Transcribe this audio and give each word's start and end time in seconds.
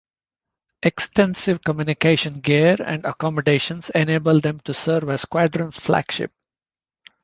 Extensive 0.81 1.63
communication 1.63 2.39
gear 2.39 2.77
and 2.83 3.05
accommodations 3.05 3.91
enable 3.91 4.39
them 4.39 4.59
to 4.61 4.73
serve 4.73 5.07
as 5.09 5.21
squadron 5.21 5.69
flagship. 5.69 6.31